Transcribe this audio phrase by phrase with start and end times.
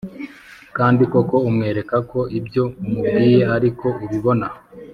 [0.77, 4.47] kandi koko umwereka ko ibyo umubwiye ariko ubibona,